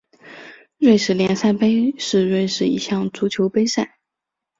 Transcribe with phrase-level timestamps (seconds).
[0.79, 3.99] 瑞士联赛杯是瑞士一项足球杯赛。